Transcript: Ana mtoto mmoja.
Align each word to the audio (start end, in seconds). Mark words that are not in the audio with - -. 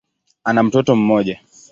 Ana 0.43 0.63
mtoto 0.63 0.95
mmoja. 0.95 1.39